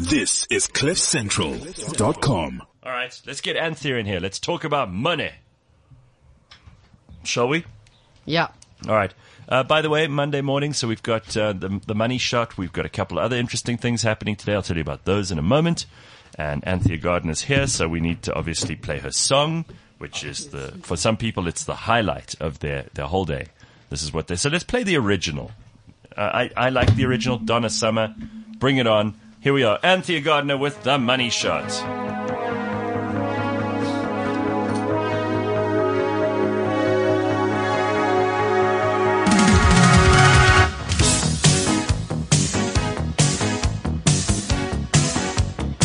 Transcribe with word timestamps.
This 0.00 0.46
is 0.48 0.66
CliffCentral.com. 0.66 2.62
All 2.82 2.90
right, 2.90 3.20
let's 3.26 3.42
get 3.42 3.56
Anthea 3.56 3.98
in 3.98 4.06
here. 4.06 4.18
Let's 4.18 4.38
talk 4.38 4.64
about 4.64 4.90
money. 4.90 5.30
Shall 7.22 7.48
we? 7.48 7.66
Yeah. 8.24 8.48
All 8.88 8.94
right. 8.94 9.12
Uh, 9.46 9.62
by 9.62 9.82
the 9.82 9.90
way, 9.90 10.06
Monday 10.08 10.40
morning, 10.40 10.72
so 10.72 10.88
we've 10.88 11.02
got 11.02 11.36
uh, 11.36 11.52
the, 11.52 11.82
the 11.86 11.94
money 11.94 12.16
shot. 12.16 12.56
We've 12.56 12.72
got 12.72 12.86
a 12.86 12.88
couple 12.88 13.18
of 13.18 13.24
other 13.24 13.36
interesting 13.36 13.76
things 13.76 14.00
happening 14.00 14.36
today. 14.36 14.54
I'll 14.54 14.62
tell 14.62 14.76
you 14.76 14.82
about 14.82 15.04
those 15.04 15.30
in 15.30 15.38
a 15.38 15.42
moment. 15.42 15.84
And 16.38 16.66
Anthea 16.66 16.96
Gardner's 16.96 17.42
here, 17.42 17.66
so 17.66 17.86
we 17.86 18.00
need 18.00 18.22
to 18.22 18.32
obviously 18.34 18.76
play 18.76 19.00
her 19.00 19.10
song, 19.10 19.66
which 19.98 20.24
is 20.24 20.48
the, 20.48 20.78
for 20.82 20.96
some 20.96 21.18
people, 21.18 21.46
it's 21.46 21.64
the 21.64 21.74
highlight 21.74 22.34
of 22.40 22.60
their, 22.60 22.86
their 22.94 23.04
whole 23.06 23.26
day. 23.26 23.48
This 23.90 24.02
is 24.02 24.14
what 24.14 24.28
they, 24.28 24.36
so 24.36 24.48
let's 24.48 24.64
play 24.64 24.82
the 24.82 24.96
original. 24.96 25.50
Uh, 26.16 26.20
I, 26.32 26.50
I 26.56 26.68
like 26.70 26.94
the 26.96 27.04
original, 27.04 27.36
Donna 27.36 27.68
Summer. 27.68 28.14
Bring 28.58 28.78
it 28.78 28.86
on. 28.86 29.14
Here 29.42 29.54
we 29.54 29.62
are, 29.62 29.78
Anthea 29.82 30.20
Gardner 30.20 30.58
with 30.58 30.82
the 30.82 30.98
money 30.98 31.30
shot. 31.30 31.70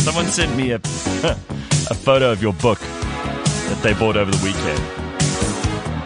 Someone 0.00 0.26
sent 0.26 0.54
me 0.54 0.72
a, 0.72 0.74
a 0.76 0.78
photo 1.94 2.30
of 2.30 2.42
your 2.42 2.52
book 2.52 2.78
that 2.78 3.80
they 3.82 3.94
bought 3.94 4.18
over 4.18 4.30
the 4.30 4.44
weekend. 4.44 4.78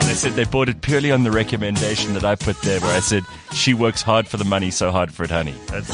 And 0.00 0.02
they 0.08 0.14
said 0.14 0.34
they 0.34 0.44
bought 0.44 0.68
it 0.68 0.82
purely 0.82 1.10
on 1.10 1.24
the 1.24 1.32
recommendation 1.32 2.14
that 2.14 2.24
I 2.24 2.36
put 2.36 2.62
there, 2.62 2.78
where 2.78 2.96
I 2.96 3.00
said, 3.00 3.24
she 3.52 3.74
works 3.74 4.02
hard 4.02 4.28
for 4.28 4.36
the 4.36 4.44
money, 4.44 4.70
so 4.70 4.92
hard 4.92 5.12
for 5.12 5.24
it, 5.24 5.30
honey. 5.30 5.56
That's, 5.66 5.90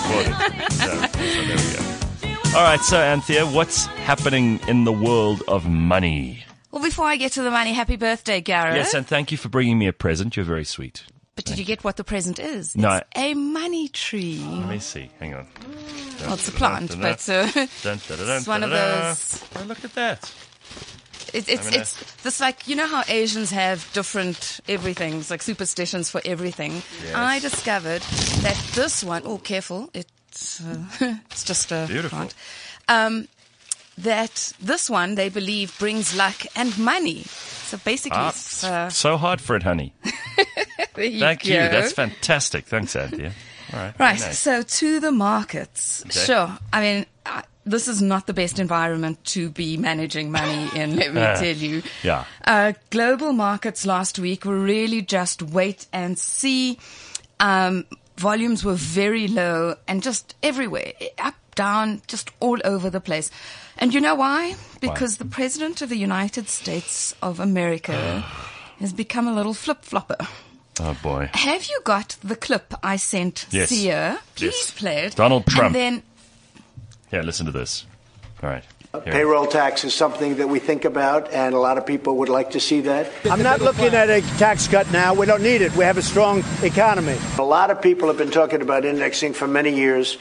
that's 0.00 0.06
Brilliant. 0.06 0.38
they 0.38 0.48
bought 0.48 0.64
it. 0.66 0.72
So, 0.72 0.86
so 0.86 1.46
there 1.46 1.56
we 1.56 2.50
go. 2.52 2.58
All 2.58 2.62
right, 2.62 2.80
so 2.80 2.98
Anthea, 3.00 3.46
what's 3.46 3.86
happening 3.86 4.60
in 4.68 4.84
the 4.84 4.92
world 4.92 5.42
of 5.48 5.66
money? 5.68 6.44
Well, 6.70 6.82
before 6.82 7.06
I 7.06 7.16
get 7.16 7.32
to 7.32 7.42
the 7.42 7.50
money, 7.50 7.72
happy 7.72 7.96
birthday, 7.96 8.40
Gareth. 8.40 8.76
Yes, 8.76 8.94
and 8.94 9.06
thank 9.06 9.32
you 9.32 9.38
for 9.38 9.48
bringing 9.48 9.78
me 9.78 9.86
a 9.86 9.92
present. 9.92 10.36
You're 10.36 10.44
very 10.44 10.64
sweet. 10.64 11.04
but 11.36 11.44
did 11.44 11.58
you 11.58 11.64
get 11.64 11.82
what 11.84 11.96
the 11.96 12.04
present 12.04 12.38
is? 12.38 12.76
No, 12.76 12.96
It's 12.96 13.06
a 13.16 13.34
money 13.34 13.88
tree. 13.88 14.44
Let 14.48 14.68
me 14.68 14.78
see. 14.78 15.10
Hang 15.18 15.34
on. 15.34 15.46
Well, 16.20 16.34
it's 16.34 16.48
a 16.48 16.52
plant, 16.52 16.96
but 17.00 17.28
uh, 17.28 17.48
it's 17.56 18.46
one 18.46 18.62
of 18.62 18.70
those. 18.70 19.44
Oh, 19.56 19.62
look 19.66 19.84
at 19.84 19.94
that. 19.94 20.32
It, 21.34 21.48
it's 21.48 21.66
I 21.66 21.70
mean, 21.70 21.80
it's 21.80 22.14
this 22.22 22.40
like 22.40 22.68
you 22.68 22.76
know 22.76 22.86
how 22.86 23.02
Asians 23.08 23.50
have 23.50 23.90
different 23.92 24.60
everything's 24.68 25.30
like 25.30 25.42
superstitions 25.42 26.08
for 26.08 26.20
everything. 26.24 26.82
I 27.14 27.40
discovered 27.40 28.02
that 28.42 28.56
this 28.74 29.02
one. 29.02 29.22
Oh, 29.24 29.38
careful! 29.38 29.90
It's 29.92 30.60
uh, 30.64 30.84
it's 31.30 31.42
just 31.44 31.72
a 31.72 31.86
Beautiful. 31.88 32.16
plant. 32.18 32.34
Um, 32.88 33.28
that 33.98 34.52
this 34.60 34.88
one 34.90 35.14
they 35.14 35.28
believe 35.28 35.76
brings 35.78 36.16
luck 36.16 36.46
and 36.56 36.76
money. 36.78 37.22
So 37.22 37.78
basically, 37.78 38.18
Ah, 38.18 38.28
it's, 38.30 38.64
uh, 38.64 38.90
so 38.90 39.16
hard 39.16 39.40
for 39.40 39.56
it, 39.56 39.62
honey. 39.62 39.92
you 40.96 41.18
Thank 41.20 41.46
you. 41.46 41.54
That's 41.54 41.92
fantastic. 41.92 42.66
Thanks, 42.66 42.94
Anthea. 42.96 43.32
All 43.72 43.78
right. 43.80 43.98
Right. 43.98 44.18
So 44.18 44.62
to 44.62 45.00
the 45.00 45.10
markets. 45.10 46.02
Okay. 46.06 46.20
Sure. 46.26 46.58
I 46.72 46.80
mean, 46.80 47.06
uh, 47.26 47.42
this 47.66 47.88
is 47.88 48.02
not 48.02 48.26
the 48.26 48.32
best 48.34 48.58
environment 48.58 49.22
to 49.24 49.48
be 49.50 49.76
managing 49.76 50.30
money 50.30 50.68
in, 50.74 50.96
let 50.96 51.14
me 51.14 51.20
tell 51.36 51.56
you. 51.56 51.82
yeah. 52.02 52.24
Uh, 52.44 52.72
global 52.90 53.32
markets 53.32 53.86
last 53.86 54.18
week 54.18 54.44
were 54.44 54.58
really 54.58 55.00
just 55.02 55.42
wait 55.42 55.86
and 55.92 56.18
see. 56.18 56.78
Um, 57.40 57.84
volumes 58.16 58.64
were 58.64 58.74
very 58.74 59.28
low 59.28 59.76
and 59.88 60.02
just 60.02 60.34
everywhere, 60.42 60.92
up, 61.18 61.34
down, 61.54 62.02
just 62.06 62.30
all 62.40 62.58
over 62.64 62.90
the 62.90 63.00
place. 63.00 63.30
And 63.78 63.92
you 63.94 64.00
know 64.00 64.14
why? 64.14 64.54
Because 64.80 65.16
the 65.16 65.24
President 65.24 65.82
of 65.82 65.88
the 65.88 65.96
United 65.98 66.48
States 66.48 67.14
of 67.22 67.40
America 67.40 68.20
has 68.78 68.92
become 68.92 69.26
a 69.26 69.34
little 69.34 69.54
flip-flopper. 69.54 70.16
Oh 70.80 70.96
boy. 71.02 71.30
Have 71.32 71.64
you 71.66 71.80
got 71.84 72.16
the 72.22 72.34
clip 72.36 72.74
I 72.82 72.96
sent 72.96 73.46
Yes. 73.50 73.68
Sia? 73.70 74.18
Please 74.34 74.54
Yes. 74.54 74.70
play 74.72 75.04
it. 75.06 75.16
Donald 75.16 75.46
Trump. 75.46 75.66
And 75.66 75.74
then 75.74 76.02
Yeah, 77.12 77.22
listen 77.22 77.46
to 77.46 77.52
this. 77.52 77.86
All 78.42 78.50
right. 78.50 78.64
Here. 78.92 79.12
Payroll 79.12 79.46
tax 79.46 79.82
is 79.84 79.92
something 79.92 80.36
that 80.36 80.48
we 80.48 80.60
think 80.60 80.84
about, 80.84 81.32
and 81.32 81.52
a 81.52 81.58
lot 81.58 81.78
of 81.78 81.84
people 81.86 82.18
would 82.18 82.28
like 82.28 82.50
to 82.52 82.60
see 82.60 82.80
that. 82.82 83.10
I'm 83.28 83.42
not 83.42 83.60
looking 83.60 83.92
at 83.92 84.08
a 84.08 84.20
tax 84.38 84.68
cut 84.68 84.90
now. 84.92 85.14
We 85.14 85.26
don't 85.26 85.42
need 85.42 85.62
it. 85.62 85.74
We 85.74 85.84
have 85.84 85.98
a 85.98 86.02
strong 86.02 86.44
economy. 86.62 87.16
A 87.38 87.42
lot 87.42 87.70
of 87.72 87.82
people 87.82 88.06
have 88.06 88.16
been 88.18 88.30
talking 88.30 88.62
about 88.62 88.84
indexing 88.84 89.32
for 89.32 89.48
many 89.48 89.74
years, 89.74 90.16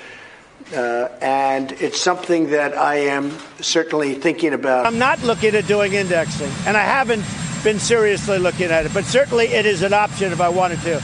uh, 0.76 1.08
and 1.22 1.72
it's 1.74 2.02
something 2.02 2.50
that 2.50 2.76
I 2.76 2.96
am 2.96 3.38
certainly 3.60 4.16
thinking 4.16 4.54
about. 4.54 4.88
I'm 4.88 4.98
not 4.98 5.22
looking 5.22 5.54
at 5.54 5.68
doing 5.68 5.94
indexing, 5.94 6.50
and 6.66 6.76
I 6.76 6.82
haven't 6.84 7.24
been 7.64 7.78
seriously 7.80 8.40
looking 8.40 8.72
at 8.72 8.88
it, 8.88 8.94
but 8.94 9.04
certainly 9.06 9.46
it 9.48 9.68
is 9.68 9.84
an 9.84 9.94
option 9.94 10.32
if 10.32 10.42
I 10.42 10.50
wanted 10.50 10.80
to. 10.82 11.00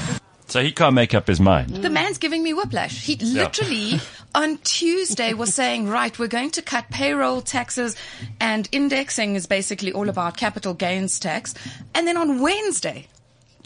So 0.48 0.64
he 0.64 0.72
can't 0.72 0.96
make 0.96 1.14
up 1.14 1.28
his 1.28 1.40
mind. 1.40 1.70
the 1.70 1.92
man's 1.92 2.18
giving 2.18 2.42
me 2.42 2.54
whiplash. 2.54 3.04
He 3.06 3.16
literally 3.18 4.02
on 4.36 4.58
Tuesday 4.60 5.34
was 5.34 5.54
saying, 5.54 5.88
right, 5.90 6.18
we're 6.18 6.28
going 6.28 6.52
to 6.52 6.62
cut 6.62 6.90
payroll 6.90 7.42
taxes 7.42 7.96
and 8.40 8.68
indexing 8.72 9.36
is 9.36 9.48
basically 9.48 9.92
all 9.92 10.10
about 10.10 10.38
capital 10.38 10.74
gains 10.74 11.20
tax. 11.20 11.54
And 11.94 12.08
then 12.08 12.18
on 12.18 12.40
Wednesday, 12.42 13.08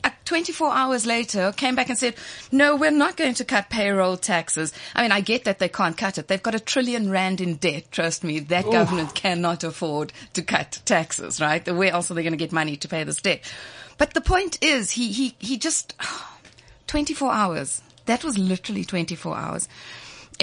uh, 0.03 0.09
24 0.25 0.73
hours 0.73 1.05
later, 1.05 1.53
came 1.55 1.75
back 1.75 1.89
and 1.89 1.97
said, 1.97 2.15
no, 2.51 2.75
we're 2.75 2.91
not 2.91 3.15
going 3.15 3.33
to 3.35 3.45
cut 3.45 3.69
payroll 3.69 4.17
taxes. 4.17 4.73
I 4.95 5.01
mean, 5.01 5.11
I 5.11 5.21
get 5.21 5.45
that 5.45 5.59
they 5.59 5.69
can't 5.69 5.97
cut 5.97 6.17
it. 6.17 6.27
They've 6.27 6.43
got 6.43 6.55
a 6.55 6.59
trillion 6.59 7.09
rand 7.09 7.39
in 7.39 7.55
debt. 7.55 7.91
Trust 7.91 8.23
me, 8.23 8.39
that 8.39 8.65
government 8.65 9.15
cannot 9.15 9.63
afford 9.63 10.11
to 10.33 10.41
cut 10.41 10.81
taxes, 10.85 11.39
right? 11.39 11.65
Where 11.73 11.93
else 11.93 12.11
are 12.11 12.15
they 12.15 12.23
going 12.23 12.33
to 12.33 12.37
get 12.37 12.51
money 12.51 12.75
to 12.77 12.87
pay 12.87 13.03
this 13.03 13.21
debt? 13.21 13.51
But 13.97 14.13
the 14.13 14.21
point 14.21 14.57
is, 14.61 14.91
he, 14.91 15.11
he, 15.11 15.35
he 15.39 15.57
just, 15.57 15.93
24 16.87 17.31
hours. 17.31 17.81
That 18.05 18.23
was 18.25 18.37
literally 18.37 18.83
24 18.83 19.37
hours. 19.37 19.69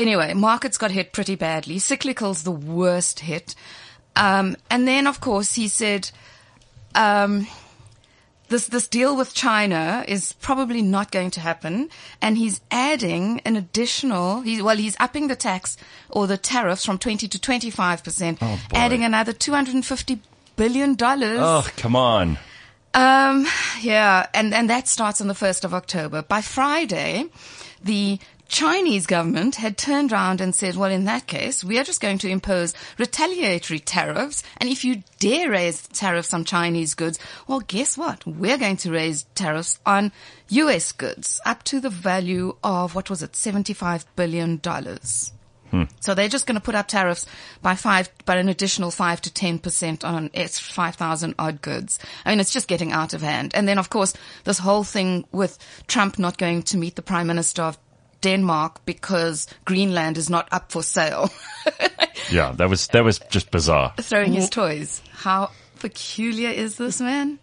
Anyway, 0.00 0.34
markets 0.34 0.78
got 0.78 0.90
hit 0.90 1.12
pretty 1.12 1.34
badly. 1.34 1.76
Cyclical's 1.76 2.42
the 2.42 2.50
worst 2.50 3.20
hit. 3.20 3.54
Um, 4.16 4.56
and 4.70 4.88
then, 4.88 5.06
of 5.06 5.20
course, 5.20 5.54
he 5.54 5.68
said, 5.68 6.10
um, 6.94 7.46
this 8.48 8.66
this 8.66 8.88
deal 8.88 9.16
with 9.16 9.32
China 9.32 10.04
is 10.08 10.32
probably 10.34 10.82
not 10.82 11.12
going 11.12 11.30
to 11.32 11.40
happen, 11.40 11.88
and 12.20 12.36
he's 12.36 12.60
adding 12.70 13.40
an 13.44 13.54
additional. 13.56 14.40
He's 14.40 14.60
well, 14.60 14.76
he's 14.76 14.96
upping 14.98 15.28
the 15.28 15.36
tax 15.36 15.76
or 16.08 16.26
the 16.26 16.36
tariffs 16.36 16.84
from 16.84 16.98
twenty 16.98 17.28
to 17.28 17.38
twenty 17.38 17.70
five 17.70 18.02
percent, 18.02 18.38
Oh, 18.42 18.58
adding 18.74 19.04
another 19.04 19.32
two 19.32 19.52
hundred 19.52 19.74
and 19.76 19.86
fifty 19.86 20.18
billion 20.56 20.96
dollars. 20.96 21.38
Oh, 21.40 21.66
come 21.76 21.94
on. 21.94 22.38
Um, 22.92 23.46
yeah, 23.80 24.26
and, 24.34 24.52
and 24.52 24.68
that 24.68 24.88
starts 24.88 25.20
on 25.20 25.28
the 25.28 25.34
1st 25.34 25.64
of 25.64 25.72
October. 25.72 26.22
By 26.22 26.40
Friday, 26.40 27.26
the 27.80 28.18
Chinese 28.50 29.06
government 29.06 29.54
had 29.54 29.78
turned 29.78 30.12
around 30.12 30.40
and 30.40 30.52
said, 30.52 30.74
well, 30.74 30.90
in 30.90 31.04
that 31.04 31.28
case, 31.28 31.62
we 31.62 31.78
are 31.78 31.84
just 31.84 32.00
going 32.00 32.18
to 32.18 32.28
impose 32.28 32.74
retaliatory 32.98 33.78
tariffs. 33.78 34.42
And 34.56 34.68
if 34.68 34.84
you 34.84 35.04
dare 35.20 35.50
raise 35.50 35.86
tariffs 35.86 36.34
on 36.34 36.44
Chinese 36.44 36.94
goods, 36.94 37.20
well, 37.46 37.60
guess 37.60 37.96
what? 37.96 38.26
We're 38.26 38.58
going 38.58 38.78
to 38.78 38.90
raise 38.90 39.22
tariffs 39.36 39.78
on 39.86 40.10
US 40.48 40.90
goods 40.90 41.40
up 41.46 41.62
to 41.62 41.78
the 41.78 41.90
value 41.90 42.56
of, 42.64 42.96
what 42.96 43.08
was 43.08 43.22
it, 43.22 43.32
$75 43.32 44.04
billion. 44.16 44.60
Hmm. 45.70 45.84
So 46.00 46.14
they're 46.14 46.28
just 46.28 46.48
going 46.48 46.56
to 46.56 46.60
put 46.60 46.74
up 46.74 46.88
tariffs 46.88 47.26
by 47.62 47.76
five, 47.76 48.10
by 48.24 48.34
an 48.34 48.48
additional 48.48 48.90
five 48.90 49.20
to 49.20 49.32
ten 49.32 49.60
percent 49.60 50.04
on 50.04 50.28
it's 50.32 50.58
five 50.58 50.96
thousand 50.96 51.36
odd 51.38 51.62
goods. 51.62 52.00
I 52.24 52.30
mean, 52.30 52.40
it's 52.40 52.52
just 52.52 52.66
getting 52.66 52.90
out 52.90 53.14
of 53.14 53.22
hand. 53.22 53.52
And 53.54 53.68
then, 53.68 53.78
of 53.78 53.88
course, 53.88 54.12
this 54.42 54.58
whole 54.58 54.82
thing 54.82 55.26
with 55.30 55.56
Trump 55.86 56.18
not 56.18 56.38
going 56.38 56.64
to 56.64 56.76
meet 56.76 56.96
the 56.96 57.02
prime 57.02 57.28
minister 57.28 57.62
of 57.62 57.78
Denmark 58.20 58.84
because 58.84 59.47
Greenland 59.64 60.19
is 60.19 60.28
not 60.31 60.48
up 60.53 60.70
for 60.72 60.82
sale, 60.82 61.30
Yeah, 62.30 62.53
that 62.53 62.68
was 62.68 62.86
that 62.89 63.03
was 63.04 63.18
just 63.30 63.50
bizarre. 63.50 63.92
throwing 64.00 64.33
his 64.33 64.48
toys. 64.50 65.03
How 65.12 65.50
peculiar 65.80 66.50
is 66.50 66.77
this 66.77 67.00
man? 67.00 67.39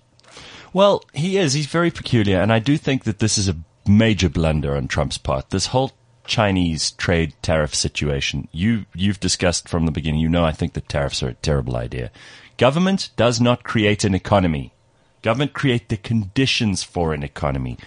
Well, 0.73 1.03
he 1.13 1.37
is. 1.37 1.53
He's 1.53 1.65
very 1.65 1.91
peculiar, 1.91 2.39
and 2.41 2.53
I 2.53 2.59
do 2.59 2.77
think 2.77 3.03
that 3.03 3.19
this 3.19 3.37
is 3.37 3.49
a 3.49 3.55
major 3.87 4.29
blunder 4.29 4.75
on 4.75 4.87
Trump's 4.87 5.17
part. 5.17 5.49
This 5.49 5.67
whole 5.67 5.91
Chinese 6.25 6.91
trade 6.91 7.33
tariff 7.41 7.73
situation. 7.73 8.47
You 8.51 8.85
you've 8.93 9.19
discussed 9.19 9.67
from 9.67 9.85
the 9.85 9.91
beginning. 9.91 10.19
You 10.21 10.29
know, 10.29 10.45
I 10.45 10.51
think 10.51 10.73
that 10.73 10.87
tariffs 10.89 11.23
are 11.23 11.29
a 11.29 11.33
terrible 11.33 11.75
idea. 11.75 12.11
Government 12.57 13.09
does 13.15 13.41
not 13.41 13.63
create 13.63 14.03
an 14.03 14.13
economy. 14.15 14.73
Government 15.21 15.53
create 15.53 15.89
the 15.89 15.97
conditions 15.97 16.83
for 16.83 17.13
an 17.13 17.23
economy. 17.23 17.77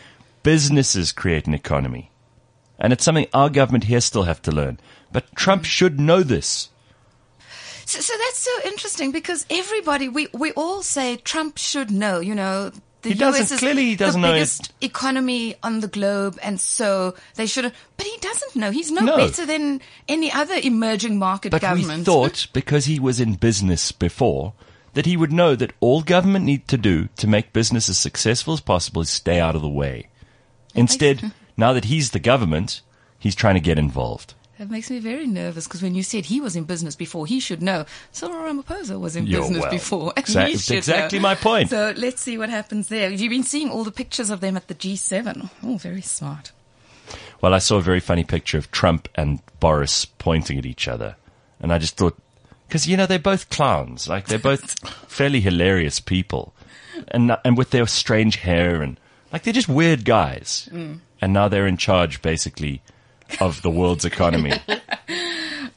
Businesses 0.43 1.13
create 1.13 1.47
an 1.47 1.55
economy. 1.55 2.10
And 2.81 2.93
it's 2.93 3.05
something 3.05 3.27
our 3.35 3.51
government 3.51 3.85
here 3.85 4.01
still 4.01 4.25
have 4.25 4.43
to 4.43 4.53
learn. 4.53 4.81
But 5.13 5.35
Trump 5.35 5.63
mm. 5.63 5.67
should 5.67 6.01
know 6.01 6.23
this. 6.23 6.71
So, 7.85 8.01
so 8.01 8.13
that's 8.19 8.39
so 8.39 8.69
interesting 8.69 9.13
because 9.13 9.45
everybody, 9.51 10.09
we, 10.09 10.29
we 10.33 10.53
all 10.53 10.83
say 10.83 11.17
Trump 11.17 11.59
should 11.59 11.91
know, 11.91 12.21
you 12.21 12.35
know, 12.35 12.71
the 13.03 13.11
He 13.11 13.25
US 13.25 13.51
is 13.51 13.59
clearly 13.59 13.87
he 13.87 13.97
doesn't 13.97 14.21
the 14.21 14.29
biggest 14.29 14.73
economy 14.81 15.55
on 15.63 15.81
the 15.81 15.89
globe, 15.89 16.39
and 16.43 16.61
so 16.61 17.15
they 17.35 17.47
should 17.47 17.65
have. 17.65 17.75
But 17.97 18.07
he 18.07 18.17
doesn't 18.19 18.57
know. 18.57 18.71
He's 18.71 18.91
no, 18.91 19.03
No. 19.03 19.17
better 19.17 19.47
than 19.47 19.81
any 20.09 20.31
other 20.31 20.55
emerging 20.63 21.19
market 21.19 21.51
But 21.51 21.63
government. 21.63 22.01
we 22.01 22.05
thought, 22.05 22.49
because 22.53 22.85
he 22.85 23.01
was 23.01 23.19
in 23.19 23.35
business 23.35 23.91
before, 23.93 24.53
that 24.95 25.07
he 25.07 25.17
would 25.17 25.33
know 25.33 25.57
that 25.57 25.73
all 25.81 26.03
government 26.03 26.45
need 26.45 26.69
to 26.69 26.77
do 26.77 27.09
to 27.17 27.27
make 27.27 27.53
business 27.53 27.89
as 27.89 27.97
successful 27.97 28.55
as 28.55 28.61
possible 28.61 29.01
is 29.03 29.09
stay 29.09 29.41
out 29.41 29.57
of 29.57 29.63
the 29.63 29.69
way. 29.69 30.09
Instead, 30.75 31.21
hmm. 31.21 31.29
Now 31.61 31.73
that 31.73 31.85
he's 31.85 32.11
the 32.11 32.19
government, 32.19 32.81
he's 33.19 33.35
trying 33.35 33.55
to 33.55 33.61
get 33.61 33.79
involved. 33.79 34.35
That 34.59 34.69
makes 34.71 34.91
me 34.91 34.99
very 34.99 35.27
nervous 35.27 35.67
because 35.67 35.83
when 35.83 35.95
you 35.95 36.03
said 36.03 36.27
he 36.27 36.39
was 36.41 36.55
in 36.55 36.65
business 36.65 36.95
before, 36.95 37.27
he 37.27 37.41
should 37.41 37.63
know. 37.63 37.87
Cyril 38.13 38.35
Ramaphosa 38.43 39.01
was 39.01 39.17
in 39.17 39.27
Yeah, 39.27 39.39
business 39.39 39.63
well, 39.63 39.71
before. 39.71 40.13
and 40.17 40.27
exa- 40.27 40.47
he 40.49 40.57
should 40.59 40.77
exactly 40.77 41.19
know. 41.19 41.23
my 41.23 41.35
point. 41.35 41.71
So 41.71 41.95
let's 41.97 42.21
see 42.21 42.37
what 42.37 42.51
happens 42.51 42.89
there. 42.89 43.09
You've 43.09 43.31
been 43.31 43.43
seeing 43.43 43.71
all 43.71 43.85
the 43.85 43.91
pictures 43.93 44.29
of 44.29 44.41
them 44.41 44.57
at 44.59 44.69
the 44.69 44.75
G7. 44.75 45.49
Oh, 45.63 45.77
very 45.79 46.03
smart. 46.03 46.53
Well, 47.41 47.55
I 47.55 47.59
saw 47.59 47.77
a 47.77 47.81
very 47.83 48.01
funny 48.01 48.23
picture 48.25 48.59
of 48.59 48.71
Trump 48.71 49.09
and 49.15 49.41
Boris 49.61 50.05
pointing 50.05 50.59
at 50.59 50.67
each 50.67 50.87
other. 50.87 51.17
And 51.59 51.73
I 51.73 51.79
just 51.79 51.97
thought, 51.97 52.19
because, 52.69 52.87
you 52.87 52.99
know, 52.99 53.07
they're 53.07 53.19
both 53.19 53.49
clowns. 53.49 54.09
Like, 54.09 54.27
they're 54.27 54.39
both 54.39 54.79
fairly 55.09 55.41
hilarious 55.41 56.01
people. 56.01 56.53
And, 57.09 57.35
and 57.47 57.57
with 57.57 57.71
their 57.71 57.87
strange 57.87 58.37
hair 58.37 58.83
and, 58.83 59.01
like, 59.33 59.43
they're 59.43 59.53
just 59.53 59.69
weird 59.69 60.05
guys. 60.05 60.69
And 60.73 61.33
now 61.33 61.49
they're 61.49 61.67
in 61.67 61.77
charge, 61.77 62.23
basically, 62.23 62.83
of 63.41 63.63
the 63.63 63.71
world's 63.71 64.05
economy. 64.05 64.55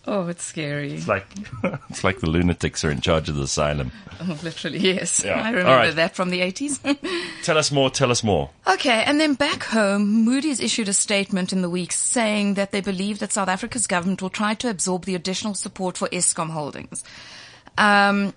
Oh, 0.06 0.28
it's 0.28 0.44
scary. 0.44 0.94
It's 0.94 1.08
like, 1.08 1.26
it's 1.90 2.04
like 2.04 2.20
the 2.20 2.30
lunatics 2.30 2.84
are 2.84 2.92
in 2.92 3.00
charge 3.00 3.30
of 3.30 3.36
the 3.36 3.44
asylum. 3.44 3.94
Oh, 4.20 4.38
literally, 4.44 4.80
yes. 4.80 5.24
Yeah. 5.24 5.42
I 5.42 5.52
remember 5.52 5.72
right. 5.72 5.96
that 5.96 6.14
from 6.14 6.30
the 6.30 6.42
80s. 6.42 6.98
Tell 7.44 7.58
us 7.58 7.72
more, 7.72 7.90
tell 7.90 8.12
us 8.12 8.24
more. 8.24 8.50
Okay, 8.68 9.04
and 9.06 9.20
then 9.20 9.34
back 9.34 9.64
home, 9.64 10.24
Moody's 10.26 10.60
issued 10.60 10.90
a 10.90 10.94
statement 10.94 11.52
in 11.54 11.62
the 11.62 11.70
week 11.70 11.92
saying 11.92 12.54
that 12.56 12.72
they 12.72 12.82
believe 12.82 13.20
that 13.20 13.32
South 13.32 13.48
Africa's 13.48 13.88
government 13.88 14.22
will 14.22 14.30
try 14.30 14.54
to 14.56 14.70
absorb 14.70 15.06
the 15.06 15.16
additional 15.16 15.54
support 15.54 15.98
for 15.98 16.08
Eskom 16.10 16.50
holdings. 16.50 17.04
Um, 17.78 18.34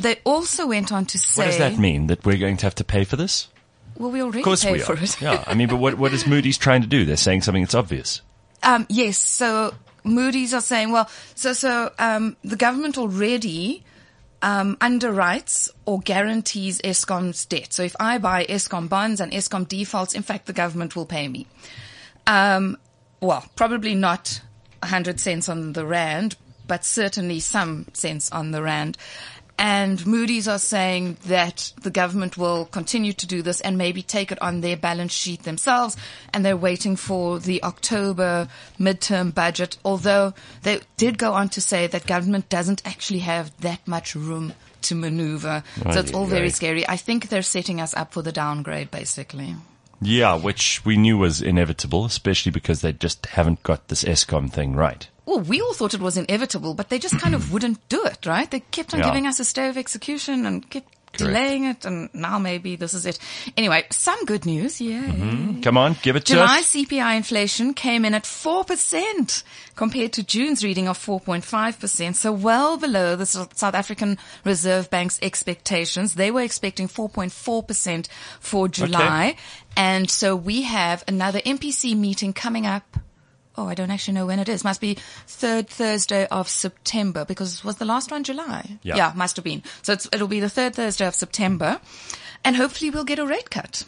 they 0.00 0.16
also 0.24 0.68
went 0.68 0.92
on 0.92 1.06
to 1.06 1.18
say, 1.18 1.42
What 1.42 1.46
does 1.46 1.58
that 1.58 1.78
mean? 1.78 2.06
That 2.06 2.24
we're 2.24 2.38
going 2.38 2.56
to 2.58 2.66
have 2.66 2.74
to 2.76 2.84
pay 2.84 3.04
for 3.04 3.16
this? 3.16 3.48
Well, 4.02 4.10
we 4.10 4.20
already 4.20 4.40
Of 4.40 4.44
course 4.44 4.64
paid 4.64 4.72
we 4.72 4.78
for 4.80 4.94
are. 4.94 5.02
it. 5.02 5.20
yeah, 5.20 5.44
I 5.46 5.54
mean, 5.54 5.68
but 5.68 5.76
what, 5.76 5.96
what 5.96 6.12
is 6.12 6.26
Moody's 6.26 6.58
trying 6.58 6.80
to 6.82 6.88
do? 6.88 7.04
They're 7.04 7.16
saying 7.16 7.42
something 7.42 7.62
that's 7.62 7.76
obvious. 7.76 8.20
Um, 8.64 8.84
yes. 8.88 9.16
So 9.16 9.74
Moody's 10.02 10.52
are 10.52 10.60
saying, 10.60 10.90
well, 10.90 11.08
so 11.36 11.52
so 11.52 11.92
um, 12.00 12.36
the 12.42 12.56
government 12.56 12.98
already 12.98 13.84
um, 14.42 14.76
underwrites 14.80 15.70
or 15.86 16.00
guarantees 16.00 16.80
Eskom's 16.80 17.44
debt. 17.46 17.72
So 17.72 17.84
if 17.84 17.94
I 18.00 18.18
buy 18.18 18.44
Eskom 18.44 18.88
bonds 18.88 19.20
and 19.20 19.30
Eskom 19.30 19.68
defaults, 19.68 20.14
in 20.14 20.22
fact, 20.22 20.46
the 20.46 20.52
government 20.52 20.96
will 20.96 21.06
pay 21.06 21.28
me. 21.28 21.46
Um, 22.26 22.76
well, 23.20 23.44
probably 23.54 23.94
not 23.94 24.40
100 24.80 25.20
cents 25.20 25.48
on 25.48 25.74
the 25.74 25.86
rand, 25.86 26.34
but 26.66 26.84
certainly 26.84 27.38
some 27.38 27.86
cents 27.92 28.32
on 28.32 28.50
the 28.50 28.62
rand. 28.62 28.98
And 29.64 30.04
Moody's 30.04 30.48
are 30.48 30.58
saying 30.58 31.18
that 31.26 31.72
the 31.80 31.90
government 31.90 32.36
will 32.36 32.64
continue 32.64 33.12
to 33.12 33.26
do 33.28 33.42
this 33.42 33.60
and 33.60 33.78
maybe 33.78 34.02
take 34.02 34.32
it 34.32 34.42
on 34.42 34.60
their 34.60 34.76
balance 34.76 35.12
sheet 35.12 35.44
themselves. 35.44 35.96
And 36.34 36.44
they're 36.44 36.56
waiting 36.56 36.96
for 36.96 37.38
the 37.38 37.62
October 37.62 38.48
midterm 38.80 39.32
budget, 39.32 39.78
although 39.84 40.34
they 40.64 40.80
did 40.96 41.16
go 41.16 41.32
on 41.34 41.48
to 41.50 41.60
say 41.60 41.86
that 41.86 42.08
government 42.08 42.48
doesn't 42.48 42.82
actually 42.84 43.20
have 43.20 43.56
that 43.60 43.86
much 43.86 44.16
room 44.16 44.52
to 44.82 44.96
maneuver. 44.96 45.62
So 45.92 46.00
it's 46.00 46.12
all 46.12 46.26
very 46.26 46.46
Right. 46.46 46.54
scary. 46.54 46.88
I 46.88 46.96
think 46.96 47.28
they're 47.28 47.42
setting 47.42 47.80
us 47.80 47.94
up 47.94 48.12
for 48.12 48.22
the 48.22 48.32
downgrade, 48.32 48.90
basically. 48.90 49.54
Yeah, 50.00 50.34
which 50.34 50.84
we 50.84 50.96
knew 50.96 51.16
was 51.18 51.40
inevitable, 51.40 52.04
especially 52.04 52.50
because 52.50 52.80
they 52.80 52.92
just 52.92 53.26
haven't 53.26 53.62
got 53.62 53.86
this 53.86 54.02
Eskom 54.02 54.50
thing 54.50 54.74
right. 54.74 55.06
Well, 55.26 55.40
we 55.40 55.60
all 55.60 55.72
thought 55.72 55.94
it 55.94 56.00
was 56.00 56.16
inevitable, 56.16 56.74
but 56.74 56.88
they 56.88 56.98
just 56.98 57.18
kind 57.18 57.34
of 57.34 57.52
wouldn't 57.52 57.88
do 57.88 58.04
it, 58.04 58.26
right? 58.26 58.50
They 58.50 58.60
kept 58.60 58.92
on 58.94 59.00
Yeah. 59.00 59.06
giving 59.06 59.26
us 59.26 59.38
a 59.40 59.44
stay 59.44 59.68
of 59.68 59.76
execution 59.76 60.46
and 60.46 60.68
kept 60.68 60.88
delaying 61.18 61.64
it, 61.64 61.84
and 61.84 62.08
now 62.14 62.38
maybe 62.38 62.74
this 62.74 62.94
is 62.94 63.04
it. 63.04 63.18
Anyway, 63.54 63.84
some 63.90 64.24
good 64.24 64.46
news, 64.46 64.80
yeah. 64.80 65.02
Mm-hmm. 65.04 65.60
Come 65.60 65.76
on, 65.76 65.94
give 66.00 66.16
it 66.16 66.24
to 66.24 66.32
July 66.32 66.60
us. 66.60 66.70
CPI 66.74 67.16
inflation 67.18 67.74
came 67.74 68.06
in 68.06 68.14
at 68.14 68.24
4% 68.24 69.42
compared 69.76 70.14
to 70.14 70.22
June's 70.22 70.64
reading 70.64 70.88
of 70.88 70.98
4.5%, 70.98 72.14
so 72.14 72.32
well 72.32 72.78
below 72.78 73.14
the 73.14 73.26
South 73.26 73.74
African 73.74 74.16
Reserve 74.44 74.88
Bank's 74.88 75.18
expectations. 75.20 76.14
They 76.14 76.30
were 76.30 76.40
expecting 76.40 76.88
4.4% 76.88 78.08
for 78.40 78.66
July. 78.68 79.36
And 79.76 80.10
so 80.10 80.34
we 80.34 80.62
have 80.62 81.04
another 81.06 81.40
MPC 81.40 81.94
meeting 81.94 82.32
coming 82.32 82.66
up. 82.66 82.96
Oh, 83.56 83.68
I 83.68 83.74
don't 83.74 83.90
actually 83.90 84.14
know 84.14 84.26
when 84.26 84.38
it 84.38 84.48
is. 84.48 84.64
Must 84.64 84.80
be 84.80 84.96
third 85.26 85.68
Thursday 85.68 86.26
of 86.26 86.48
September 86.48 87.24
because 87.24 87.62
was 87.62 87.76
the 87.76 87.84
last 87.84 88.10
one 88.10 88.24
July? 88.24 88.78
Yeah. 88.82 89.12
must 89.14 89.36
have 89.36 89.44
been. 89.44 89.62
So 89.82 89.92
it's, 89.92 90.08
it'll 90.12 90.28
be 90.28 90.40
the 90.40 90.48
third 90.48 90.74
Thursday 90.74 91.06
of 91.06 91.14
September 91.14 91.80
and 92.44 92.56
hopefully 92.56 92.90
we'll 92.90 93.04
get 93.04 93.18
a 93.18 93.26
rate 93.26 93.50
cut. 93.50 93.84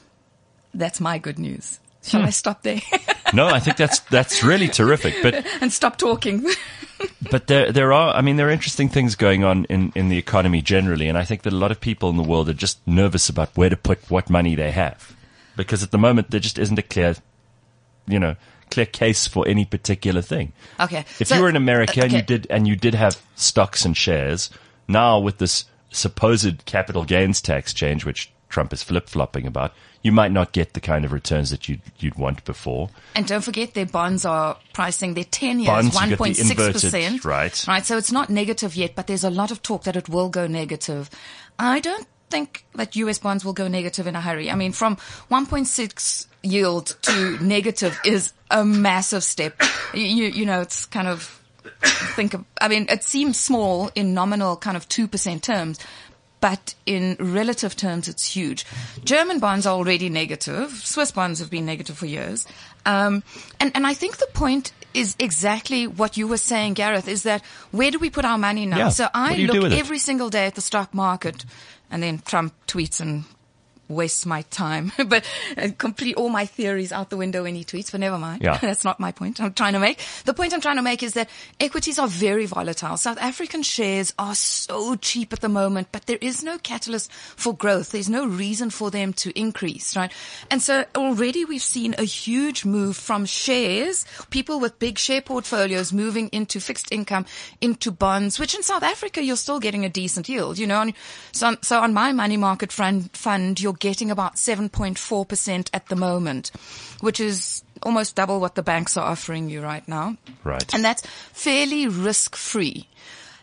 That's 0.74 1.00
my 1.00 1.18
good 1.18 1.38
news. 1.38 1.80
Shall 2.02 2.20
Hmm. 2.20 2.26
I 2.26 2.30
stop 2.30 2.62
there 2.62 2.80
No, 3.32 3.46
I 3.46 3.58
think 3.60 3.78
that's 3.78 4.00
that's 4.00 4.44
really 4.44 4.68
terrific. 4.68 5.14
But 5.22 5.46
and 5.62 5.72
stop 5.72 5.96
talking? 5.96 6.44
but 7.30 7.46
there 7.46 7.72
there 7.72 7.92
are 7.94 8.14
I 8.14 8.20
mean 8.20 8.36
there 8.36 8.48
are 8.48 8.52
interesting 8.52 8.90
things 8.90 9.16
going 9.16 9.42
on 9.44 9.64
in, 9.66 9.90
in 9.94 10.10
the 10.10 10.18
economy 10.18 10.60
generally, 10.60 11.08
and 11.08 11.16
I 11.16 11.24
think 11.24 11.42
that 11.42 11.52
a 11.54 11.56
lot 11.56 11.70
of 11.70 11.80
people 11.80 12.10
in 12.10 12.16
the 12.18 12.22
world 12.22 12.48
are 12.50 12.54
just 12.54 12.78
nervous 12.86 13.30
about 13.30 13.56
where 13.56 13.70
to 13.70 13.76
put 13.76 13.98
what 14.10 14.28
money 14.28 14.54
they 14.54 14.70
have. 14.72 15.16
Because 15.56 15.82
at 15.82 15.90
the 15.90 15.98
moment 15.98 16.30
there 16.30 16.40
just 16.40 16.58
isn't 16.58 16.78
a 16.78 16.82
clear 16.82 17.16
you 18.06 18.18
know, 18.18 18.36
clear 18.74 18.86
case 18.86 19.26
for 19.26 19.46
any 19.48 19.64
particular 19.64 20.22
thing. 20.22 20.52
Okay. 20.80 21.04
If 21.20 21.28
so- 21.28 21.36
you 21.36 21.42
were 21.42 21.48
in 21.48 21.56
America 21.56 22.02
and 22.02 22.12
you 22.12 22.22
did 22.22 22.46
and 22.50 22.66
you 22.68 22.76
did 22.76 22.94
have 22.94 23.20
stocks 23.36 23.84
and 23.84 23.96
shares, 23.96 24.50
now 24.88 25.18
with 25.18 25.38
this 25.38 25.64
supposed 25.90 26.64
capital 26.66 27.04
gains 27.04 27.40
tax 27.40 27.72
change, 27.72 28.04
which 28.04 28.30
Trump 28.48 28.72
is 28.72 28.82
flip 28.82 29.08
flopping 29.08 29.46
about, 29.46 29.72
you 30.02 30.12
might 30.12 30.30
not 30.30 30.52
get 30.52 30.74
the 30.74 30.80
kind 30.80 31.04
of 31.04 31.12
returns 31.12 31.50
that 31.50 31.68
you'd 31.68 31.80
you'd 31.98 32.16
want 32.16 32.44
before. 32.44 32.90
And 33.16 33.26
don't 33.26 33.40
forget 33.42 33.74
their 33.74 33.86
bonds 33.86 34.24
are 34.24 34.58
pricing 34.72 35.14
their 35.14 35.24
10 35.24 35.60
years, 35.60 35.66
Bonds, 35.68 35.94
you 36.00 36.08
get 36.08 36.18
the 36.18 36.24
1.6%. 36.24 37.24
right. 37.24 37.64
Right. 37.66 37.86
So 37.86 37.96
it's 37.96 38.12
not 38.12 38.28
negative 38.30 38.76
yet, 38.76 38.94
but 38.94 39.06
there's 39.06 39.24
a 39.24 39.30
lot 39.30 39.50
of 39.50 39.62
talk 39.62 39.84
that 39.84 39.96
it 39.96 40.08
will 40.08 40.28
go 40.28 40.46
negative. 40.46 41.08
I 41.58 41.80
don't 41.80 42.06
think 42.30 42.64
that 42.74 42.96
US 42.96 43.18
bonds 43.18 43.44
will 43.44 43.52
go 43.52 43.68
negative 43.68 44.06
in 44.06 44.16
a 44.16 44.20
hurry. 44.20 44.50
I 44.50 44.54
mean, 44.54 44.72
from 44.72 44.96
1.6 45.30 46.26
yield 46.42 46.96
to 47.02 47.38
negative 47.42 47.98
is 48.04 48.32
a 48.50 48.64
massive 48.64 49.24
step. 49.24 49.60
You, 49.92 50.26
you, 50.26 50.46
know, 50.46 50.60
it's 50.60 50.86
kind 50.86 51.08
of 51.08 51.40
think 51.82 52.34
of, 52.34 52.44
I 52.60 52.68
mean, 52.68 52.86
it 52.88 53.04
seems 53.04 53.38
small 53.38 53.90
in 53.94 54.14
nominal 54.14 54.56
kind 54.56 54.76
of 54.76 54.88
2% 54.88 55.40
terms, 55.40 55.78
but 56.44 56.74
in 56.84 57.16
relative 57.18 57.74
terms, 57.74 58.06
it's 58.06 58.36
huge. 58.36 58.66
German 59.02 59.38
bonds 59.38 59.64
are 59.64 59.74
already 59.74 60.10
negative. 60.10 60.72
Swiss 60.72 61.10
bonds 61.10 61.38
have 61.38 61.48
been 61.48 61.64
negative 61.64 61.96
for 61.96 62.04
years. 62.04 62.46
Um, 62.84 63.22
and, 63.58 63.72
and 63.74 63.86
I 63.86 63.94
think 63.94 64.18
the 64.18 64.26
point 64.34 64.74
is 64.92 65.16
exactly 65.18 65.86
what 65.86 66.18
you 66.18 66.28
were 66.28 66.36
saying, 66.36 66.74
Gareth, 66.74 67.08
is 67.08 67.22
that 67.22 67.40
where 67.70 67.90
do 67.90 67.98
we 67.98 68.10
put 68.10 68.26
our 68.26 68.36
money 68.36 68.66
now? 68.66 68.76
Yeah. 68.76 68.88
So 68.90 69.08
I 69.14 69.36
do 69.36 69.40
you 69.40 69.48
do 69.48 69.60
look 69.62 69.72
every 69.72 69.98
single 69.98 70.28
day 70.28 70.44
at 70.44 70.54
the 70.54 70.60
stock 70.60 70.92
market 70.92 71.46
and 71.90 72.02
then 72.02 72.18
Trump 72.18 72.52
tweets 72.66 73.00
and 73.00 73.24
wastes 73.88 74.26
my 74.26 74.42
time, 74.42 74.92
but 75.06 75.24
uh, 75.56 75.68
complete 75.78 76.16
all 76.16 76.28
my 76.28 76.46
theories 76.46 76.92
out 76.92 77.10
the 77.10 77.16
window 77.16 77.42
when 77.42 77.54
he 77.54 77.64
tweets, 77.64 77.90
but 77.90 78.00
never 78.00 78.18
mind. 78.18 78.42
Yeah. 78.42 78.58
That's 78.62 78.84
not 78.84 79.00
my 79.00 79.12
point 79.12 79.40
I'm 79.40 79.52
trying 79.52 79.74
to 79.74 79.78
make. 79.78 80.00
The 80.24 80.34
point 80.34 80.52
I'm 80.52 80.60
trying 80.60 80.76
to 80.76 80.82
make 80.82 81.02
is 81.02 81.14
that 81.14 81.28
equities 81.60 81.98
are 81.98 82.08
very 82.08 82.46
volatile. 82.46 82.96
South 82.96 83.18
African 83.18 83.62
shares 83.62 84.14
are 84.18 84.34
so 84.34 84.96
cheap 84.96 85.32
at 85.32 85.40
the 85.40 85.48
moment, 85.48 85.88
but 85.92 86.06
there 86.06 86.18
is 86.20 86.42
no 86.42 86.58
catalyst 86.58 87.12
for 87.12 87.54
growth. 87.54 87.92
There's 87.92 88.08
no 88.08 88.26
reason 88.26 88.70
for 88.70 88.90
them 88.90 89.12
to 89.14 89.38
increase, 89.38 89.96
right? 89.96 90.12
And 90.50 90.62
so 90.62 90.84
already 90.94 91.44
we've 91.44 91.62
seen 91.62 91.94
a 91.98 92.04
huge 92.04 92.64
move 92.64 92.96
from 92.96 93.26
shares, 93.26 94.04
people 94.30 94.60
with 94.60 94.78
big 94.78 94.98
share 94.98 95.20
portfolios 95.20 95.92
moving 95.92 96.28
into 96.28 96.60
fixed 96.60 96.92
income, 96.92 97.26
into 97.60 97.90
bonds, 97.90 98.38
which 98.38 98.54
in 98.54 98.62
South 98.62 98.82
Africa 98.82 99.22
you're 99.22 99.36
still 99.36 99.60
getting 99.60 99.84
a 99.84 99.88
decent 99.88 100.28
yield, 100.28 100.58
you 100.58 100.66
know. 100.66 100.80
And 100.82 100.94
so, 101.32 101.56
so 101.62 101.80
on 101.80 101.92
my 101.92 102.12
money 102.12 102.36
market 102.36 102.72
fund, 102.72 103.10
fund, 103.16 103.60
you're 103.60 103.73
getting 103.78 104.10
about 104.10 104.36
7.4% 104.36 105.70
at 105.72 105.88
the 105.88 105.96
moment, 105.96 106.50
which 107.00 107.20
is 107.20 107.62
almost 107.82 108.16
double 108.16 108.40
what 108.40 108.54
the 108.54 108.62
banks 108.62 108.96
are 108.96 109.06
offering 109.06 109.50
you 109.50 109.62
right 109.62 109.86
now. 109.86 110.16
Right. 110.42 110.74
And 110.74 110.84
that's 110.84 111.06
fairly 111.32 111.86
risk 111.86 112.36
free. 112.36 112.88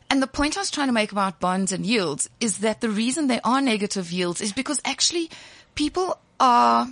And 0.10 0.22
the 0.22 0.28
point 0.28 0.58
I 0.58 0.62
was 0.62 0.72
trying 0.72 0.88
to 0.88 0.94
make 0.94 1.12
about 1.12 1.40
bonds 1.40 1.72
and 1.72 1.86
yields 1.86 2.30
is 2.40 2.60
that 2.60 2.82
the 2.82 2.90
reason 2.90 3.28
they 3.28 3.40
are 3.44 3.62
negative 3.62 4.12
yields 4.12 4.42
is 4.42 4.52
because 4.52 4.82
actually 4.84 5.30
people 5.76 6.20
are 6.40 6.88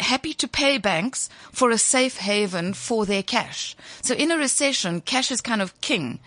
happy 0.00 0.34
to 0.34 0.48
pay 0.48 0.76
banks 0.76 1.30
for 1.52 1.70
a 1.70 1.78
safe 1.78 2.18
haven 2.18 2.74
for 2.74 3.06
their 3.06 3.22
cash. 3.22 3.76
So 4.02 4.14
in 4.14 4.30
a 4.30 4.36
recession, 4.36 5.00
cash 5.00 5.30
is 5.30 5.40
kind 5.40 5.62
of 5.62 5.80
king. 5.80 6.20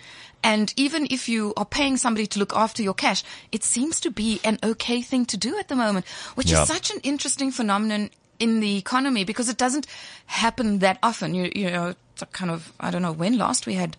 And 0.43 0.73
even 0.77 1.07
if 1.09 1.27
you 1.27 1.53
are 1.57 1.65
paying 1.65 1.97
somebody 1.97 2.27
to 2.27 2.39
look 2.39 2.53
after 2.55 2.81
your 2.81 2.93
cash, 2.93 3.23
it 3.51 3.63
seems 3.63 3.99
to 4.01 4.11
be 4.11 4.39
an 4.43 4.59
okay 4.63 5.01
thing 5.01 5.25
to 5.27 5.37
do 5.37 5.57
at 5.57 5.67
the 5.67 5.75
moment, 5.75 6.05
which 6.35 6.51
Yeah. 6.51 6.61
is 6.61 6.67
such 6.67 6.89
an 6.91 6.99
interesting 7.03 7.51
phenomenon 7.51 8.09
in 8.39 8.59
the 8.59 8.77
economy 8.77 9.23
because 9.23 9.49
it 9.49 9.57
doesn't 9.57 9.87
happen 10.27 10.79
that 10.79 10.99
often. 11.01 11.33
You, 11.33 11.51
you 11.55 11.69
know, 11.71 11.95
it's 12.13 12.23
kind 12.31 12.51
of, 12.51 12.71
I 12.79 12.91
don't 12.91 13.01
know 13.01 13.11
when 13.11 13.37
last 13.37 13.65
we 13.65 13.73
had 13.73 13.97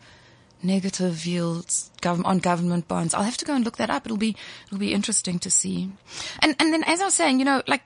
negative 0.62 1.26
yields 1.26 1.90
gov- 2.02 2.24
on 2.24 2.38
government 2.38 2.88
bonds. 2.88 3.14
I'll 3.14 3.22
have 3.24 3.36
to 3.38 3.44
go 3.44 3.54
and 3.54 3.64
look 3.64 3.76
that 3.76 3.90
up. 3.90 4.06
It'll 4.06 4.16
be, 4.16 4.36
it'll 4.66 4.78
be 4.78 4.92
interesting 4.94 5.38
to 5.40 5.50
see. 5.50 5.90
And, 6.40 6.56
and 6.58 6.72
then 6.72 6.82
as 6.84 7.00
I 7.00 7.04
was 7.04 7.14
saying, 7.14 7.38
you 7.38 7.44
know, 7.44 7.62
like, 7.66 7.82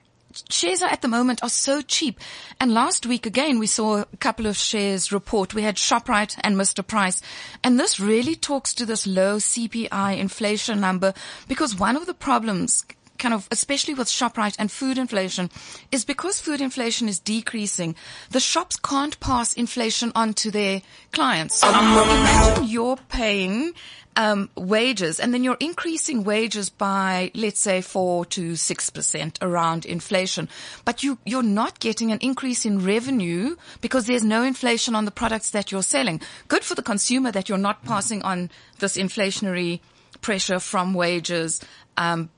Shares 0.49 0.81
are 0.81 0.89
at 0.89 1.01
the 1.01 1.07
moment 1.07 1.43
are 1.43 1.49
so 1.49 1.81
cheap. 1.81 2.19
And 2.59 2.73
last 2.73 3.05
week 3.05 3.25
again, 3.25 3.59
we 3.59 3.67
saw 3.67 4.01
a 4.01 4.17
couple 4.17 4.45
of 4.45 4.57
shares 4.57 5.11
report. 5.11 5.53
We 5.53 5.61
had 5.61 5.75
ShopRite 5.75 6.37
and 6.41 6.55
Mr. 6.55 6.85
Price. 6.85 7.21
And 7.63 7.79
this 7.79 7.99
really 7.99 8.35
talks 8.35 8.73
to 8.75 8.85
this 8.85 9.05
low 9.05 9.37
CPI 9.37 10.17
inflation 10.17 10.79
number 10.79 11.13
because 11.47 11.75
one 11.77 11.95
of 11.95 12.05
the 12.05 12.13
problems 12.13 12.85
kind 13.23 13.33
of, 13.33 13.47
especially 13.51 13.93
with 13.93 14.09
ShopRite 14.09 14.57
and 14.59 14.69
food 14.69 14.97
inflation, 14.97 15.49
is 15.91 16.03
because 16.03 16.41
food 16.41 16.59
inflation 16.59 17.07
is 17.07 17.19
decreasing, 17.19 17.95
the 18.31 18.39
shops 18.41 18.75
can't 18.75 19.17
pass 19.21 19.53
inflation 19.53 20.11
on 20.13 20.33
to 20.33 20.51
their 20.51 20.81
clients. 21.13 21.59
So 21.59 21.69
imagine 21.69 22.67
you're 22.67 22.99
paying 23.07 23.71
um, 24.15 24.49
wages 24.55 25.19
and 25.21 25.33
then 25.33 25.43
you're 25.43 25.57
increasing 25.59 26.25
wages 26.25 26.69
by, 26.69 27.31
let's 27.33 27.61
say, 27.61 27.81
four 27.81 28.25
to 28.25 28.55
six 28.57 28.89
percent 28.89 29.39
around 29.41 29.85
inflation, 29.85 30.49
but 30.83 31.01
you, 31.01 31.17
you're 31.25 31.41
not 31.61 31.79
getting 31.79 32.11
an 32.11 32.19
increase 32.21 32.65
in 32.65 32.85
revenue 32.85 33.55
because 33.79 34.05
there's 34.05 34.23
no 34.23 34.43
inflation 34.43 34.95
on 34.95 35.05
the 35.05 35.11
products 35.11 35.51
that 35.51 35.71
you're 35.71 35.81
selling. 35.95 36.19
Good 36.47 36.63
for 36.63 36.75
the 36.75 36.83
consumer 36.83 37.31
that 37.31 37.47
you're 37.47 37.57
not 37.69 37.85
passing 37.85 38.21
on 38.21 38.51
this 38.79 38.97
inflationary 38.97 39.79
pressure 40.21 40.59
from 40.59 40.93
wages, 40.93 41.61
um, 41.97 42.29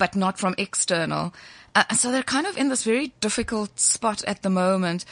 but 0.00 0.16
not 0.16 0.38
from 0.38 0.54
external. 0.56 1.32
Uh, 1.74 1.84
so 1.94 2.10
they're 2.10 2.24
kind 2.24 2.46
of 2.46 2.56
in 2.56 2.70
this 2.70 2.82
very 2.82 3.12
difficult 3.20 3.78
spot 3.78 4.24
at 4.24 4.42
the 4.42 4.50
moment. 4.50 5.04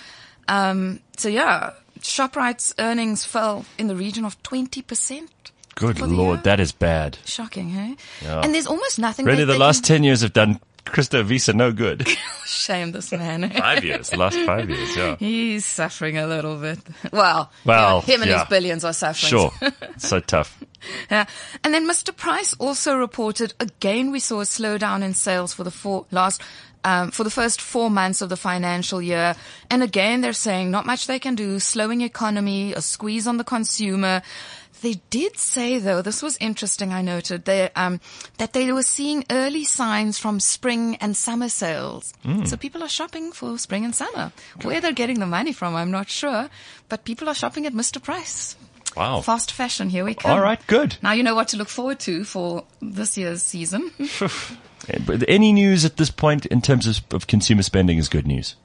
Um, 0.48 1.00
so 1.16 1.28
yeah, 1.28 1.74
ShopRite's 2.00 2.74
earnings 2.78 3.24
fell 3.24 3.66
in 3.76 3.86
the 3.86 3.94
region 3.94 4.24
of 4.24 4.42
20%. 4.42 5.28
Good 5.74 6.00
lord, 6.00 6.38
year. 6.38 6.42
that 6.44 6.58
is 6.58 6.72
bad. 6.72 7.18
Shocking, 7.24 7.68
hey? 7.68 7.96
Yeah. 8.22 8.40
And 8.40 8.52
there's 8.52 8.66
almost 8.66 8.98
nothing. 8.98 9.26
Really, 9.26 9.44
the 9.44 9.58
last 9.58 9.84
can- 9.84 9.96
10 9.98 10.04
years 10.04 10.22
have 10.22 10.32
done 10.32 10.58
Christo 10.88 11.22
Wiese 11.24 11.54
no 11.54 11.72
good. 11.72 12.06
Shame 12.46 12.92
this 12.92 13.12
man. 13.12 13.50
five 13.56 13.84
years, 13.84 14.14
last 14.16 14.38
five 14.40 14.68
years, 14.68 14.96
yeah. 14.96 15.16
He's 15.16 15.64
suffering 15.64 16.16
a 16.18 16.26
little 16.26 16.56
bit. 16.56 16.78
Well, 17.12 17.50
Well, 17.64 18.00
him 18.00 18.22
and 18.22 18.30
yeah. 18.30 18.40
his 18.40 18.48
billions 18.48 18.84
are 18.84 18.92
suffering. 18.92 19.30
Sure. 19.30 19.52
so 19.98 20.20
tough. 20.20 20.62
Yeah. 21.10 21.26
And 21.64 21.74
then 21.74 21.88
Mr. 21.88 22.14
Price 22.16 22.54
also 22.58 22.96
reported 22.96 23.54
again 23.60 24.10
we 24.10 24.20
saw 24.20 24.40
a 24.40 24.44
slowdown 24.44 25.02
in 25.02 25.14
sales 25.14 25.52
for 25.52 25.64
the 25.64 25.70
four 25.70 26.06
last 26.10 26.40
um, 26.84 27.10
for 27.10 27.24
the 27.24 27.30
first 27.30 27.60
four 27.60 27.90
months 27.90 28.22
of 28.22 28.28
the 28.28 28.36
financial 28.36 29.02
year. 29.02 29.34
And 29.70 29.82
again 29.82 30.20
they're 30.20 30.32
saying 30.32 30.70
not 30.70 30.86
much 30.86 31.06
they 31.06 31.18
can 31.18 31.34
do, 31.34 31.58
slowing 31.58 32.00
economy, 32.00 32.72
a 32.72 32.80
squeeze 32.82 33.26
on 33.26 33.36
the 33.36 33.44
consumer. 33.44 34.22
They 34.80 35.00
did 35.10 35.38
say 35.38 35.78
though, 35.78 36.02
this 36.02 36.22
was 36.22 36.36
interesting, 36.40 36.92
I 36.92 37.02
noted, 37.02 37.44
they, 37.44 37.70
um, 37.74 38.00
that 38.38 38.52
they 38.52 38.72
were 38.72 38.82
seeing 38.82 39.24
early 39.30 39.64
signs 39.64 40.18
from 40.18 40.40
spring 40.40 40.96
and 40.96 41.16
summer 41.16 41.48
sales. 41.48 42.12
So 42.44 42.56
people 42.56 42.82
are 42.82 42.88
shopping 42.88 43.32
for 43.32 43.58
spring 43.58 43.84
and 43.84 43.94
summer. 43.94 44.32
Where 44.62 44.80
they're 44.80 44.92
getting 44.92 45.20
the 45.20 45.26
money 45.26 45.52
from, 45.52 45.74
I'm 45.74 45.90
not 45.90 46.08
sure, 46.08 46.48
but 46.88 47.04
people 47.04 47.28
are 47.28 47.34
shopping 47.34 47.66
at 47.66 47.72
Mr. 47.72 48.02
Price. 48.02 48.56
Wow. 48.96 49.20
Fast 49.20 49.52
fashion, 49.52 49.90
here 49.90 50.04
we 50.04 50.14
come. 50.14 50.32
All 50.32 50.40
right, 50.40 50.64
good. 50.66 50.96
Now 51.02 51.12
you 51.12 51.22
know 51.22 51.34
what 51.34 51.48
to 51.48 51.56
look 51.56 51.68
forward 51.68 52.00
to 52.00 52.24
for 52.24 52.64
this 52.80 53.16
year's 53.16 53.42
season. 53.42 53.90
But 55.04 55.24
any 55.28 55.52
news 55.52 55.84
at 55.84 55.96
this 55.96 56.10
point 56.10 56.46
in 56.46 56.62
terms 56.62 56.86
of, 56.86 57.00
of 57.10 57.26
consumer 57.26 57.62
spending 57.62 57.98
is 57.98 58.08
good 58.08 58.26
news. 58.26 58.56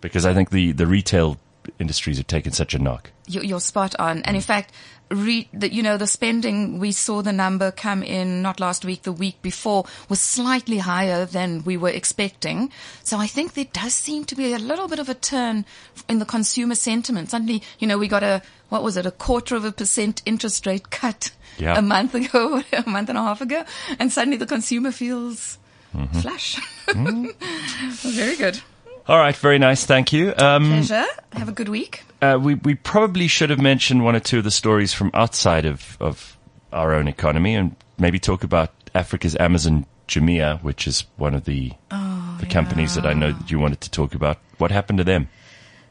Because 0.00 0.26
I 0.26 0.34
think 0.34 0.50
the, 0.50 0.72
the 0.72 0.86
retail 0.86 1.38
industries 1.78 2.18
have 2.18 2.26
taken 2.26 2.52
such 2.52 2.74
a 2.74 2.78
knock. 2.78 3.10
You're, 3.26 3.44
you're 3.44 3.60
spot 3.60 3.94
on. 3.98 4.22
And 4.22 4.36
in 4.36 4.42
mm. 4.42 4.46
fact, 4.46 4.72
re, 5.10 5.48
the, 5.52 5.72
you 5.72 5.82
know, 5.82 5.96
the 5.96 6.06
spending, 6.06 6.78
we 6.78 6.92
saw 6.92 7.22
the 7.22 7.32
number 7.32 7.70
come 7.70 8.02
in 8.02 8.42
not 8.42 8.60
last 8.60 8.84
week, 8.84 9.02
the 9.02 9.12
week 9.12 9.40
before 9.42 9.84
was 10.08 10.20
slightly 10.20 10.78
higher 10.78 11.24
than 11.24 11.64
we 11.64 11.76
were 11.76 11.88
expecting. 11.88 12.70
So 13.02 13.18
I 13.18 13.26
think 13.26 13.54
there 13.54 13.66
does 13.72 13.94
seem 13.94 14.24
to 14.26 14.34
be 14.34 14.52
a 14.52 14.58
little 14.58 14.88
bit 14.88 14.98
of 14.98 15.08
a 15.08 15.14
turn 15.14 15.64
in 16.08 16.18
the 16.18 16.24
consumer 16.24 16.74
sentiment. 16.74 17.30
Suddenly, 17.30 17.62
you 17.78 17.86
know, 17.86 17.98
we 17.98 18.08
got 18.08 18.22
a, 18.22 18.42
what 18.68 18.82
was 18.82 18.96
it, 18.96 19.06
a 19.06 19.10
quarter 19.10 19.56
of 19.56 19.64
a 19.64 19.72
percent 19.72 20.22
interest 20.26 20.66
rate 20.66 20.90
cut 20.90 21.30
Yeah. 21.58 21.78
a 21.78 21.82
month 21.82 22.14
ago, 22.14 22.62
a 22.72 22.88
month 22.88 23.08
and 23.08 23.18
a 23.18 23.22
half 23.22 23.40
ago. 23.40 23.64
And 23.98 24.12
suddenly 24.12 24.36
the 24.36 24.46
consumer 24.46 24.92
feels 24.92 25.58
mm-hmm. 25.94 26.20
flush. 26.20 26.56
Mm-hmm. 26.88 28.10
Very 28.10 28.36
good. 28.36 28.60
All 29.06 29.18
right, 29.18 29.36
very 29.36 29.58
nice. 29.58 29.84
Thank 29.84 30.12
you. 30.12 30.32
Um, 30.38 30.66
Pleasure. 30.66 31.04
Have 31.34 31.48
a 31.48 31.52
good 31.52 31.68
week. 31.68 32.04
uh, 32.22 32.38
we, 32.40 32.54
we 32.54 32.74
probably 32.74 33.28
should 33.28 33.50
have 33.50 33.60
mentioned 33.60 34.02
one 34.04 34.16
or 34.16 34.20
two 34.20 34.38
of 34.38 34.44
the 34.44 34.50
stories 34.50 34.94
from 34.94 35.10
outside 35.12 35.66
of, 35.66 35.96
of 36.00 36.38
our 36.72 36.94
own 36.94 37.06
economy 37.06 37.54
and 37.54 37.76
maybe 37.98 38.18
talk 38.18 38.44
about 38.44 38.70
Africa's 38.94 39.36
Amazon 39.36 39.84
Jumia, 40.08 40.62
which 40.62 40.86
is 40.86 41.04
one 41.16 41.34
of 41.34 41.44
the, 41.44 41.72
the 41.90 42.46
companies 42.48 42.94
that 42.94 43.04
I 43.06 43.12
know 43.12 43.32
that 43.32 43.50
you 43.50 43.58
wanted 43.58 43.80
to 43.82 43.90
talk 43.90 44.14
about. 44.14 44.38
What 44.58 44.70
happened 44.70 44.98
to 44.98 45.04
them? 45.04 45.28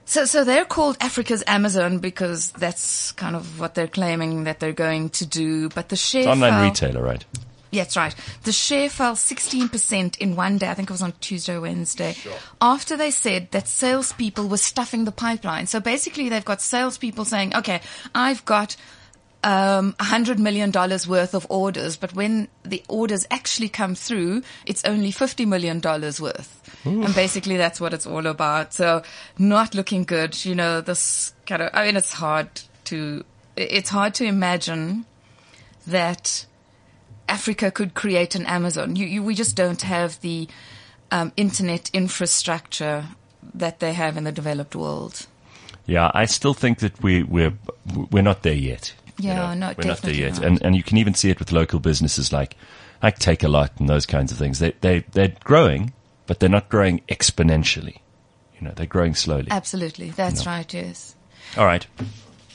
So, 0.05 0.25
so 0.25 0.43
they're 0.43 0.65
called 0.65 0.97
Africa's 0.99 1.43
Amazon 1.47 1.99
because 1.99 2.51
that's 2.51 3.11
kind 3.13 3.35
of 3.35 3.59
what 3.59 3.73
they're 3.75 3.87
claiming 3.87 4.43
that 4.45 4.59
they're 4.59 4.73
going 4.73 5.09
to 5.11 5.25
do. 5.25 5.69
But 5.69 5.89
the 5.89 5.95
share 5.95 6.21
It's 6.23 6.27
online 6.29 6.67
retailer, 6.67 7.01
right? 7.03 7.23
Yeah, 7.73 7.83
that's 7.83 7.97
right. 7.97 8.15
The 8.43 8.51
share 8.51 8.87
fell 8.87 9.15
16% 9.15 10.17
in 10.19 10.35
one 10.35 10.59
day. 10.59 10.69
I 10.69 10.75
think 10.75 10.91
it 10.91 10.93
was 10.93 11.01
on 11.01 11.13
Tuesday 11.19 11.55
or 11.55 11.61
Wednesday. 11.61 12.15
After 12.61 12.95
they 12.95 13.09
said 13.09 13.49
that 13.49 13.67
salespeople 13.67 14.47
were 14.47 14.57
stuffing 14.57 15.05
the 15.05 15.11
pipeline. 15.11 15.65
So 15.65 15.79
basically 15.79 16.29
they've 16.29 16.45
got 16.45 16.61
salespeople 16.61 17.25
saying, 17.25 17.55
okay, 17.55 17.81
I've 18.13 18.45
got 18.45 18.75
um, 19.43 19.93
$100 19.93 20.37
million 20.37 20.71
worth 20.71 21.33
of 21.33 21.47
orders, 21.49 21.97
but 21.97 22.13
when 22.13 22.47
the 22.61 22.83
orders 22.87 23.25
actually 23.31 23.69
come 23.69 23.95
through, 23.95 24.43
it's 24.67 24.85
only 24.85 25.11
$50 25.11 25.47
million 25.47 25.81
worth. 25.81 26.61
And 27.05 27.15
basically 27.15 27.57
that's 27.57 27.81
what 27.81 27.93
it's 27.93 28.05
all 28.05 28.27
about. 28.27 28.73
So 28.73 29.01
not 29.39 29.73
looking 29.73 30.03
good. 30.03 30.45
You 30.45 30.53
know, 30.53 30.79
this 30.81 31.33
kind 31.47 31.63
of, 31.63 31.71
I 31.73 31.87
mean, 31.87 31.97
it's 31.97 32.13
hard 32.13 32.49
to, 32.85 33.25
it's 33.57 33.89
hard 33.89 34.13
to 34.15 34.25
imagine 34.25 35.05
that 35.87 36.45
Africa 37.27 37.71
could 37.71 37.93
create 37.93 38.35
an 38.35 38.45
Amazon. 38.45 38.95
You, 38.95 39.05
you, 39.05 39.23
we 39.23 39.35
just 39.35 39.55
don't 39.55 39.81
have 39.83 40.19
the 40.21 40.47
um, 41.11 41.31
internet 41.37 41.89
infrastructure 41.93 43.05
that 43.53 43.79
they 43.79 43.93
have 43.93 44.17
in 44.17 44.23
the 44.23 44.31
developed 44.31 44.75
world. 44.75 45.27
Yeah, 45.85 46.09
I 46.13 46.25
still 46.25 46.53
think 46.53 46.79
that 46.79 47.01
we, 47.03 47.23
we're, 47.23 47.53
we're 48.11 48.23
not 48.23 48.43
there 48.43 48.53
yet. 48.53 48.93
you 49.17 49.29
Yeah, 49.29 49.53
know. 49.53 49.67
no, 49.67 49.73
we're 49.77 49.85
not 49.87 50.01
there 50.01 50.13
yet. 50.13 50.35
not. 50.35 50.45
And, 50.45 50.63
and 50.63 50.75
you 50.75 50.83
can 50.83 50.97
even 50.97 51.13
see 51.13 51.29
it 51.29 51.39
with 51.39 51.51
local 51.51 51.79
businesses 51.79 52.31
like, 52.31 52.55
like 53.01 53.19
Takealot 53.19 53.71
and 53.79 53.89
those 53.89 54.05
kinds 54.05 54.31
of 54.31 54.37
things. 54.37 54.59
They, 54.59 54.71
they, 54.79 54.99
they're 55.11 55.33
growing, 55.43 55.91
but 56.25 56.39
they're 56.39 56.47
not 56.49 56.69
growing 56.69 57.01
exponentially. 57.09 57.97
You 58.57 58.67
know, 58.69 58.73
they're 58.75 58.85
growing 58.85 59.13
slowly. 59.13 59.47
Absolutely. 59.51 60.11
That's 60.11 60.45
right, 60.45 60.73
yes. 60.73 61.15
All 61.57 61.65
right. 61.65 61.85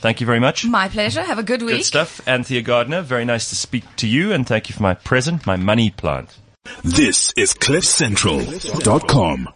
Thank 0.01 0.21
you 0.21 0.25
very 0.25 0.39
much. 0.39 0.65
My 0.65 0.87
pleasure. 0.87 1.21
Have 1.21 1.39
a 1.39 1.43
good 1.43 1.61
week. 1.61 1.77
Good 1.77 1.85
stuff. 1.85 2.21
Anthea 2.27 2.61
Gardner, 2.61 3.01
very 3.01 3.25
nice 3.25 3.49
to 3.49 3.55
speak 3.55 3.83
to 3.97 4.07
you 4.07 4.31
and 4.31 4.47
thank 4.47 4.69
you 4.69 4.75
for 4.75 4.83
my 4.83 4.93
present, 4.93 5.45
my 5.45 5.57
money 5.57 5.89
plant. 5.89 6.37
This 6.83 7.33
is 7.35 7.53
CliffCentral.com. 7.53 9.49